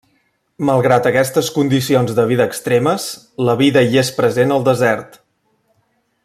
Malgrat 0.69 1.09
aquestes 1.09 1.51
condicions 1.57 2.15
de 2.21 2.25
vida 2.31 2.47
extremes, 2.53 3.05
la 3.49 3.55
vida 3.63 3.85
hi 3.91 4.01
és 4.05 4.11
present 4.23 4.55
al 4.57 4.67
desert. 4.71 5.21